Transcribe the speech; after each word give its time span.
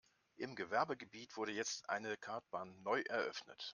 Im 0.35 0.55
Gewerbegebiet 0.55 1.37
wurde 1.37 1.51
jetzt 1.51 1.87
eine 1.91 2.17
Kartbahn 2.17 2.75
neu 2.81 3.01
eröffnet. 3.07 3.63